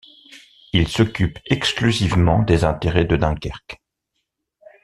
Il 0.73 0.87
s'occupe 0.87 1.37
exclusivement 1.45 2.41
des 2.41 2.63
intérêts 2.63 3.05
de 3.05 3.17
Dunkerque. 3.17 3.83